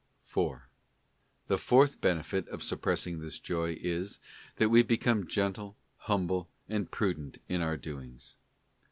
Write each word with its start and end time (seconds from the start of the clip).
f 0.25 0.31
4. 0.31 0.67
The 1.47 1.57
fourth 1.59 2.01
benefit 2.01 2.47
of 2.47 2.63
suppressing 2.63 3.19
this 3.19 3.37
Joy 3.37 3.77
is, 3.79 4.17
that 4.55 4.69
we 4.69 4.81
become 4.81 5.27
gentle, 5.27 5.77
humble, 5.97 6.49
and 6.67 6.89
prudent 6.89 7.37
in 7.47 7.61
our 7.61 7.77
doings. 7.77 8.35